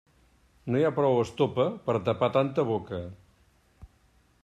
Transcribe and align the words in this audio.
No 0.71 0.79
hi 0.79 0.85
ha 0.87 0.91
prou 0.99 1.19
estopa 1.25 1.67
per 1.89 1.97
a 1.99 2.03
tapar 2.09 2.33
tanta 2.39 2.69
boca. 2.73 3.05